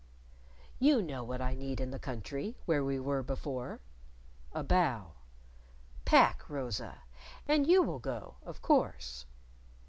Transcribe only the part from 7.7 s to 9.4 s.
will go, of course."